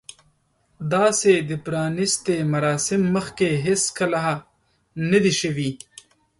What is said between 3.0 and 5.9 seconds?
مخکې هیڅکله نه دي شوي.